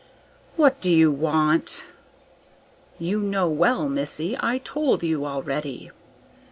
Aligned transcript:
"What 0.55 0.81
do 0.81 0.89
you 0.89 1.11
want?" 1.11 1.83
"You 2.97 3.19
know 3.19 3.47
well, 3.49 3.87
missy; 3.87 4.35
I 4.39 4.57
told 4.57 5.03
you 5.03 5.27
already." 5.27 5.91